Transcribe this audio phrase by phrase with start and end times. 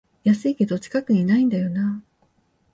[0.23, 2.25] 安いけど近くにないんだよなあ